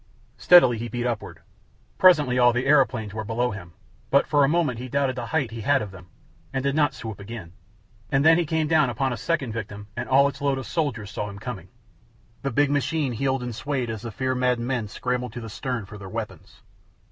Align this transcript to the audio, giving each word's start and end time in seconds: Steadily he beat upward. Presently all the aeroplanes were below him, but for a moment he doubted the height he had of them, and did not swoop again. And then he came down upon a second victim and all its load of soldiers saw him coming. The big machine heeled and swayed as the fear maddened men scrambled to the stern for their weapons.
Steadily 0.35 0.79
he 0.79 0.87
beat 0.87 1.05
upward. 1.05 1.41
Presently 1.99 2.39
all 2.39 2.53
the 2.53 2.65
aeroplanes 2.65 3.13
were 3.13 3.23
below 3.23 3.51
him, 3.51 3.73
but 4.09 4.25
for 4.25 4.43
a 4.43 4.47
moment 4.49 4.79
he 4.79 4.87
doubted 4.89 5.15
the 5.15 5.27
height 5.27 5.51
he 5.51 5.61
had 5.61 5.79
of 5.79 5.91
them, 5.91 6.07
and 6.51 6.63
did 6.63 6.73
not 6.73 6.95
swoop 6.95 7.19
again. 7.19 7.53
And 8.11 8.25
then 8.25 8.39
he 8.39 8.47
came 8.47 8.67
down 8.67 8.89
upon 8.89 9.13
a 9.13 9.15
second 9.15 9.51
victim 9.51 9.89
and 9.95 10.09
all 10.09 10.27
its 10.27 10.41
load 10.41 10.57
of 10.57 10.65
soldiers 10.65 11.11
saw 11.11 11.29
him 11.29 11.37
coming. 11.37 11.67
The 12.41 12.49
big 12.49 12.71
machine 12.71 13.13
heeled 13.13 13.43
and 13.43 13.53
swayed 13.53 13.91
as 13.91 14.01
the 14.01 14.09
fear 14.11 14.33
maddened 14.33 14.65
men 14.67 14.87
scrambled 14.87 15.33
to 15.33 15.39
the 15.39 15.49
stern 15.51 15.85
for 15.85 15.99
their 15.99 16.09
weapons. 16.09 16.63